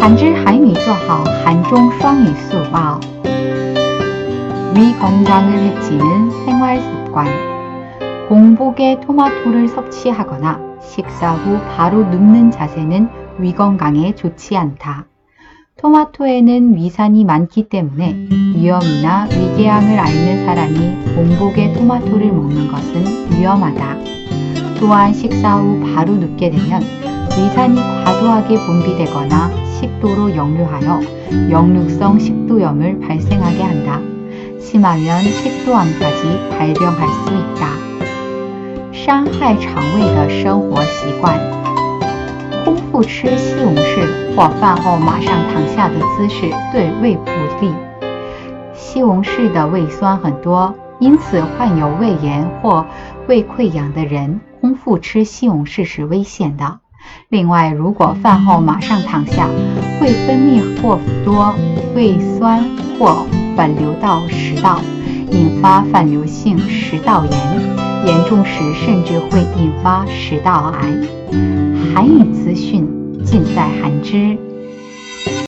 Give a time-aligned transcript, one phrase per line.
[0.00, 3.00] 한지 한미 做好 한종 双语速报
[4.74, 7.26] 위 건강을 해치는 생활 습관
[8.28, 13.08] 공복에 토마토를 섭취하거나 식사 후 바로 눕는 자세는
[13.38, 15.06] 위 건강에 좋지 않다.
[15.76, 23.96] 토마토에는 위산이 많기 때문에 위염이나 위궤양을 앓는 사람이 공복에 토마토를 먹는 것은 위험하다.
[24.80, 26.80] 또한 식사 후 바로 눕게 되면
[27.36, 29.50] 위산이 과도하게 분비되거나
[29.98, 31.00] 식도로 역류하여
[31.50, 34.00] 역류성 식도염을 발생하게 한다.
[34.60, 37.84] 심하면 식도암까지 발병할 수 있다.
[38.92, 41.38] 伤害肠胃的生活习惯，
[42.64, 47.30] 空腹吃西红柿或饭后马上躺下的姿势对胃不
[47.60, 47.70] 利。
[48.72, 52.86] 西红柿的胃酸很多，因此患有胃炎或
[53.26, 56.80] 胃溃疡的人空腹吃西红柿是危险的。
[57.29, 59.47] 另外，如果饭后马上躺下，
[59.99, 61.53] 会分泌过多
[61.95, 62.63] 胃酸
[62.97, 64.79] 或反流到食道，
[65.31, 67.37] 引发反流性食道炎，
[68.05, 70.89] 严重时甚至会引发食道癌。
[71.93, 72.87] 韩语资讯
[73.23, 74.48] 尽在韩知。